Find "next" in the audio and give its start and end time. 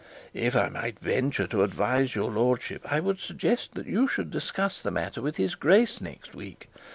6.01-6.33